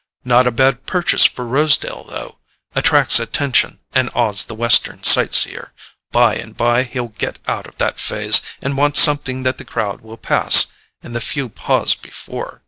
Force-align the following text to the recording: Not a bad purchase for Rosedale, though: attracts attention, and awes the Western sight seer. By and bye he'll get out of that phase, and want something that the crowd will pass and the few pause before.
Not 0.25 0.47
a 0.47 0.51
bad 0.51 0.87
purchase 0.87 1.25
for 1.25 1.45
Rosedale, 1.45 2.05
though: 2.05 2.39
attracts 2.73 3.19
attention, 3.19 3.81
and 3.93 4.09
awes 4.15 4.43
the 4.45 4.55
Western 4.55 5.03
sight 5.03 5.35
seer. 5.35 5.73
By 6.11 6.37
and 6.37 6.57
bye 6.57 6.81
he'll 6.81 7.09
get 7.09 7.37
out 7.47 7.67
of 7.67 7.77
that 7.77 7.99
phase, 7.99 8.41
and 8.63 8.75
want 8.77 8.97
something 8.97 9.43
that 9.43 9.59
the 9.59 9.63
crowd 9.63 10.01
will 10.01 10.17
pass 10.17 10.71
and 11.03 11.15
the 11.15 11.21
few 11.21 11.49
pause 11.49 11.93
before. 11.93 12.59